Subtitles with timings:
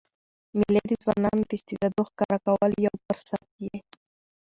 [0.57, 3.75] مېلې د ځوانانو د استعدادو ښکاره کولو یو فرصت يي.